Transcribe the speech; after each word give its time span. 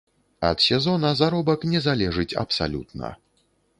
Ад 0.49 0.63
сезона 0.67 1.11
заробак 1.19 1.67
не 1.73 1.79
залежыць 1.89 2.37
абсалютна. 2.45 3.15